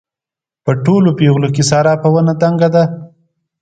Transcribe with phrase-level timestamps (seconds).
[0.63, 2.83] په ټولو پېغلو کې ساره په ونه دنګه ده.